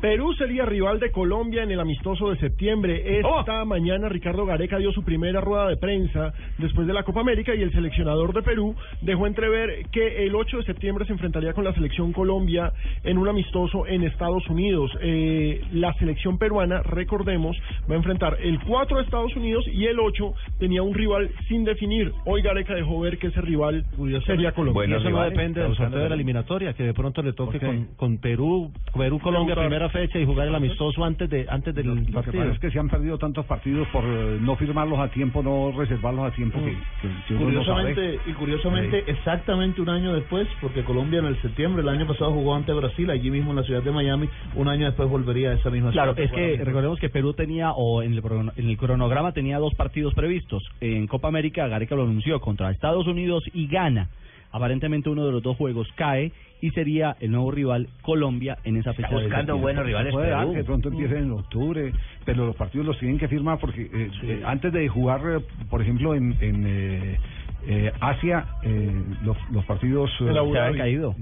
Perú 0.00 0.32
sería 0.34 0.64
rival 0.64 1.00
de 1.00 1.10
Colombia 1.10 1.64
en 1.64 1.72
el 1.72 1.80
amistoso 1.80 2.30
de 2.30 2.38
septiembre. 2.38 3.18
Esta 3.18 3.64
mañana 3.64 4.08
Ricardo 4.08 4.46
Gareca 4.46 4.78
dio 4.78 4.92
su 4.92 5.02
primera 5.02 5.40
rueda 5.40 5.68
de 5.68 5.76
prensa 5.76 6.32
después 6.58 6.86
de 6.86 6.92
la 6.92 7.02
Copa 7.02 7.20
América 7.20 7.52
y 7.52 7.62
el 7.62 7.72
seleccionador 7.72 8.32
de 8.32 8.42
Perú 8.42 8.76
dejó 9.00 9.26
entrever 9.26 9.86
que 9.90 10.24
el 10.24 10.36
8 10.36 10.58
de 10.58 10.64
septiembre 10.64 11.04
se 11.04 11.14
enfrentaría 11.14 11.52
con 11.52 11.64
la 11.64 11.74
selección 11.74 12.12
Colombia 12.12 12.72
en 13.02 13.18
un 13.18 13.26
amistoso 13.26 13.88
en 13.88 14.04
Estados 14.04 14.48
Unidos. 14.48 14.92
Eh, 15.00 15.62
la 15.72 15.92
selección 15.94 16.38
peruana, 16.38 16.80
recordemos, 16.82 17.56
va 17.90 17.94
a 17.94 17.98
enfrentar 17.98 18.36
el 18.40 18.60
4 18.60 18.98
de 18.98 19.02
Estados 19.02 19.34
Unidos 19.34 19.66
y 19.66 19.86
el 19.86 19.98
8 19.98 20.32
tenía 20.58 20.82
un 20.82 20.94
rival 20.94 21.30
sin 21.48 21.64
definir. 21.64 22.12
Hoy 22.24 22.42
Gareca 22.42 22.74
dejó 22.74 23.00
ver 23.00 23.18
que 23.18 23.28
ese 23.28 23.40
rival 23.40 23.84
sería 24.26 24.52
Colombia. 24.52 24.84
y 24.88 24.92
eso 25.00 25.10
no 25.10 25.22
depende 25.22 25.62
del 25.62 25.74
sorteo 25.76 26.00
de 26.00 26.08
la 26.08 26.14
eliminatoria, 26.14 26.72
que 26.74 26.82
de 26.84 26.94
pronto 26.94 27.22
le 27.22 27.32
toque 27.32 27.58
con, 27.60 27.86
con 27.96 28.18
Perú, 28.18 28.72
Perú-Colombia 28.96 29.54
primera 29.54 29.88
fecha 29.88 30.18
y 30.18 30.24
jugar 30.26 30.48
el 30.48 30.54
amistoso 30.54 31.04
antes 31.04 31.28
de 31.30 31.46
antes 31.48 31.74
del 31.74 31.86
Lo 31.86 31.94
que 32.04 32.12
partido. 32.12 32.42
pasa 32.44 32.54
es 32.54 32.58
que 32.60 32.70
se 32.70 32.78
han 32.78 32.88
perdido 32.88 33.18
tantos 33.18 33.46
partidos 33.46 33.86
por 33.88 34.04
eh, 34.04 34.38
no 34.40 34.56
firmarlos 34.56 34.98
a 34.98 35.08
tiempo, 35.08 35.42
no 35.42 35.72
reservarlos 35.76 36.30
a 36.32 36.34
tiempo, 36.34 36.58
que, 36.58 36.72
que- 36.72 37.08
que 37.28 37.34
no 37.34 37.64
sabe. 37.64 37.94
Curiosamente, 37.94 38.20
y 38.26 38.32
curiosamente, 38.32 39.04
exactamente 39.06 39.80
un 39.80 39.88
año 39.88 40.14
después, 40.14 40.46
porque 40.60 40.82
Colombia 40.84 41.20
en 41.20 41.26
el 41.26 41.40
septiembre 41.42 41.82
del 41.82 41.88
año 41.94 42.06
pasado 42.06 42.32
jugó 42.32 42.54
ante 42.54 42.72
Brasil, 42.72 43.08
allí 43.10 43.30
mismo 43.30 43.50
en 43.50 43.56
la 43.56 43.62
ciudad 43.62 43.82
de 43.82 43.90
Miami, 43.92 44.28
un 44.54 44.68
año 44.68 44.86
después 44.86 45.08
volvería 45.08 45.50
a 45.50 45.54
esa 45.54 45.70
misma 45.70 45.90
Claro, 45.92 46.14
ciudad. 46.14 46.30
es 46.30 46.56
que 46.58 46.64
recordemos 46.64 46.98
que 46.98 47.08
Perú 47.08 47.32
tenía, 47.34 47.72
o 47.72 48.02
en 48.02 48.12
el, 48.12 48.22
en 48.56 48.68
el 48.70 48.76
cronograma 48.76 49.32
tenía 49.32 49.58
dos 49.58 49.74
partidos 49.74 50.14
previstos. 50.14 50.47
En 50.80 51.06
Copa 51.06 51.28
América, 51.28 51.66
Gareca 51.68 51.94
lo 51.94 52.02
anunció 52.04 52.40
contra 52.40 52.70
Estados 52.70 53.06
Unidos 53.06 53.44
y 53.52 53.66
Ghana. 53.68 54.08
Aparentemente 54.50 55.10
uno 55.10 55.26
de 55.26 55.32
los 55.32 55.42
dos 55.42 55.56
juegos 55.58 55.86
cae 55.94 56.32
y 56.62 56.70
sería 56.70 57.16
el 57.20 57.30
nuevo 57.32 57.50
rival 57.50 57.86
Colombia 58.02 58.56
en 58.64 58.76
esa 58.78 58.94
fecha. 58.94 59.08
de 59.20 59.28
septiembre. 59.52 59.62
Se 60.06 60.10
puede 60.12 60.30
dar 60.30 60.46
que 60.54 60.64
pronto 60.64 60.88
empiecen 60.88 61.18
en 61.24 61.30
octubre, 61.32 61.92
pero 62.24 62.46
los 62.46 62.56
partidos 62.56 62.86
los 62.86 62.98
tienen 62.98 63.18
que 63.18 63.28
firmar 63.28 63.58
porque 63.58 63.82
eh, 63.82 64.10
eh, 64.22 64.42
antes 64.46 64.72
de 64.72 64.88
jugar, 64.88 65.20
eh, 65.26 65.40
por 65.68 65.82
ejemplo, 65.82 66.14
en, 66.14 66.34
en 66.40 66.64
eh, 66.66 67.18
eh, 67.66 67.92
Asia, 68.00 68.46
eh, 68.62 68.90
los, 69.22 69.36
los 69.52 69.64
partidos... 69.66 70.10
eh, 70.20 70.24
Se 70.54 70.58
habían 70.58 70.78
caído. 70.78 71.14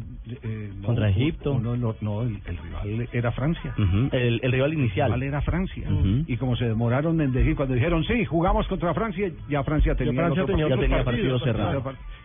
Eh, 0.42 0.70
no, 0.80 0.86
Contra 0.86 1.08
Egipto. 1.10 1.58
No, 1.58 1.76
no, 1.76 1.94
no, 2.00 2.22
el, 2.22 2.40
el 2.46 2.56
rival 2.58 3.08
era 3.12 3.32
Francia. 3.32 3.74
El, 4.12 4.40
el 4.42 4.52
rival 4.52 4.74
inicial. 4.74 5.12
El 5.12 5.20
rival 5.20 5.28
era 5.28 5.42
Francia. 5.42 5.88
Y 6.26 6.36
como 6.36 6.56
se 6.56 6.66
demoraron 6.66 7.20
en 7.20 7.32
decir, 7.32 7.54
cuando 7.56 7.74
dijeron, 7.74 8.04
sí, 8.04 8.24
jugamos 8.24 8.66
contra 8.68 8.92
Francia, 8.94 9.30
ya 9.48 9.62
Francia 9.62 9.94
tenía, 9.94 10.14
Francia 10.14 10.44
Ya 10.68 10.76
tenía 10.76 11.04
partido 11.04 11.38
cerrado. 11.40 11.82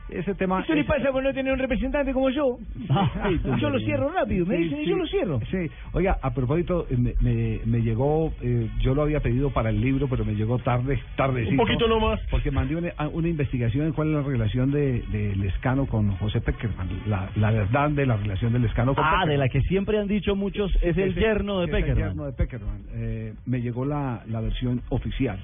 Ese 0.09 0.35
tema... 0.35 0.61
¿Qué 0.65 0.73
le 0.73 0.81
ese- 0.81 0.89
pasa 0.89 1.09
por 1.11 1.23
no 1.23 1.31
tener 1.33 1.53
un 1.53 1.59
representante 1.59 2.11
como 2.11 2.29
yo? 2.31 2.57
Tú, 3.43 3.55
yo 3.57 3.69
lo 3.69 3.79
cierro 3.79 4.11
rápido, 4.11 4.45
me 4.45 4.57
Sí, 4.57 4.63
dicen 4.63 4.81
y 4.81 4.85
yo 4.87 4.97
lo 4.97 5.07
cierro. 5.07 5.39
Sí, 5.49 5.57
oiga, 5.93 6.17
a 6.21 6.33
propósito, 6.33 6.85
eh, 6.89 6.97
me, 6.97 7.13
me, 7.21 7.61
me 7.65 7.81
llegó, 7.81 8.33
eh, 8.41 8.67
yo 8.81 8.93
lo 8.93 9.03
había 9.03 9.21
pedido 9.21 9.51
para 9.51 9.69
el 9.69 9.79
libro, 9.79 10.07
pero 10.09 10.25
me 10.25 10.33
llegó 10.35 10.59
tarde, 10.59 10.99
tarde. 11.15 11.47
Un 11.47 11.55
poquito 11.55 11.87
nomás. 11.87 12.19
Porque 12.29 12.51
mandé 12.51 12.75
una, 12.75 12.91
investigación 13.29 13.85
en 13.87 13.93
cuál 13.93 14.09
es 14.09 14.13
la 14.15 14.21
relación 14.23 14.71
de, 14.71 15.01
de 15.13 15.33
Lescano 15.37 15.85
con 15.85 16.11
José 16.17 16.41
Peckerman, 16.41 16.89
la, 17.07 17.29
la 17.37 17.51
verdad 17.51 17.90
de 17.95 18.05
la 18.05 18.17
relación 18.17 18.53
de 18.53 18.59
Lescano 18.59 18.93
con 18.95 19.03
Ah, 19.03 19.09
Peckerman. 19.11 19.29
de 19.29 19.37
la 19.37 19.49
que 19.49 19.61
siempre 19.61 19.99
han 19.99 20.07
dicho 20.07 20.35
muchos, 20.35 20.71
es 20.81 20.97
el 20.97 21.11
Ese- 21.11 21.19
yerno 21.19 21.59
de 21.59 21.65
es 21.67 21.73
el 21.73 21.79
Peckerman. 21.81 22.07
yerno 22.09 22.25
de 22.25 22.33
Peckerman. 22.33 22.81
Eh, 22.93 23.33
me 23.45 23.61
llegó 23.61 23.85
la, 23.85 24.21
la 24.27 24.41
versión 24.41 24.81
oficial. 24.89 25.39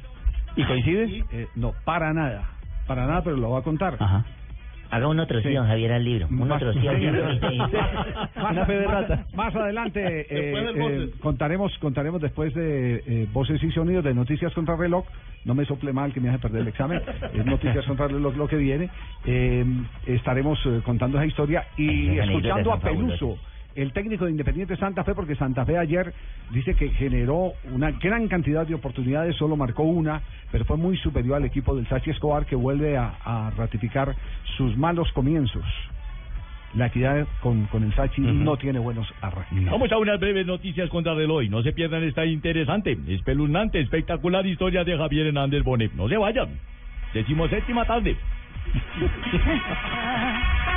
¿Y 0.56 0.64
coincide? 0.64 1.24
Eh, 1.32 1.48
no, 1.56 1.74
para 1.86 2.14
nada, 2.14 2.50
para 2.88 3.06
nada, 3.06 3.24
pero 3.24 3.36
lo 3.38 3.50
voy 3.50 3.60
a 3.60 3.64
contar. 3.64 3.96
Ajá. 4.00 4.26
Haga 4.90 5.08
una 5.08 5.26
troción, 5.26 5.68
Javier, 5.68 5.92
al 5.92 6.04
libro. 6.04 6.28
Más-. 6.30 6.62
Una 8.52 8.66
fe 8.66 8.74
de 8.74 8.88
rata. 8.88 9.26
Más 9.34 9.56
adelante 9.56 10.02
eh, 10.22 10.28
eh, 10.30 11.12
contaremos 11.20 11.78
contaremos 11.80 12.22
después 12.22 12.54
de 12.54 13.04
eh, 13.06 13.28
Voces 13.34 13.62
y 13.64 13.72
Sonidos 13.72 14.04
de 14.04 14.14
Noticias 14.14 14.54
contra 14.54 14.76
Reloj. 14.76 15.06
No 15.46 15.56
me 15.56 15.66
sople 15.66 15.94
mal 15.94 16.14
que 16.14 16.20
me 16.20 16.30
hace 16.30 16.40
perder 16.40 16.62
el 16.62 16.68
examen. 16.68 17.02
Es 17.34 17.46
Noticias 17.46 17.86
contra 17.86 18.08
Reloj 18.08 18.36
lo 18.36 18.48
que 18.48 18.58
viene. 18.58 18.90
Eh, 19.26 19.66
estaremos 20.06 20.60
eh, 20.66 20.82
contando 20.84 21.18
esa 21.18 21.26
historia 21.26 21.68
y 21.78 22.18
escuchando 22.20 22.74
a 22.74 22.80
Peluso. 22.80 23.38
El 23.78 23.94
técnico 23.94 24.26
de 24.26 24.32
Independiente 24.32 24.76
Santa 24.76 25.04
Fe, 25.04 25.14
porque 25.14 25.36
Santa 25.36 25.64
Fe 25.64 25.78
ayer 25.78 26.12
dice 26.50 26.74
que 26.74 26.90
generó 26.90 27.54
una 27.72 27.92
gran 27.92 28.28
cantidad 28.28 28.66
de 28.66 28.74
oportunidades, 28.74 29.36
solo 29.36 29.56
marcó 29.56 29.84
una, 29.84 30.24
pero 30.52 30.66
fue 30.66 30.78
muy 30.78 30.98
superior 30.98 31.38
al 31.38 31.46
equipo 31.46 31.76
del 31.76 31.88
Sachi 31.88 32.10
Escobar, 32.10 32.48
que 32.48 32.56
vuelve 32.56 32.98
a, 32.98 33.14
a 33.24 33.52
ratificar 33.52 34.16
sus 34.58 34.76
malos 34.76 35.12
comienzos. 35.12 35.64
La 36.74 36.88
equidad 36.88 37.28
con, 37.40 37.68
con 37.68 37.84
el 37.84 37.94
Sachi 37.94 38.22
no 38.22 38.58
tiene 38.58 38.80
buenos 38.80 39.08
arranques. 39.22 39.66
Vamos 39.66 39.92
a 39.92 40.00
unas 40.00 40.20
breves 40.20 40.48
noticias 40.48 40.90
contra 40.90 41.14
reloj. 41.14 41.44
No 41.48 41.62
se 41.62 41.72
pierdan 41.72 42.04
esta 42.04 42.26
interesante, 42.26 42.98
espeluznante, 43.10 43.80
espectacular 43.80 44.44
historia 44.48 44.84
de 44.84 44.98
Javier 44.98 45.28
Hernández 45.28 45.64
Bonet. 45.64 45.94
No 45.94 46.10
se 46.10 46.18
vayan. 46.18 46.50
Decimos 47.14 47.52
séptima 47.52 47.86
tarde. 47.86 48.18